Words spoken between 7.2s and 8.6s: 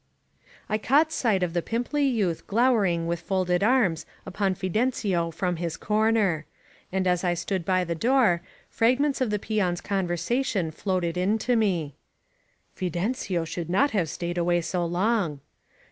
I stood by the door,